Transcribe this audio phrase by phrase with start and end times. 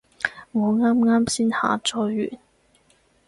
[0.51, 1.97] 我啱啱先下載
[2.31, 2.39] 完